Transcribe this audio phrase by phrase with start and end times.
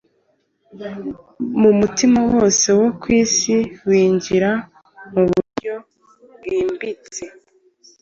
[1.61, 3.55] Mu mutima wose wo ku isi
[3.87, 4.51] winjira
[5.13, 5.73] mu buryo
[6.33, 7.23] bwimbitse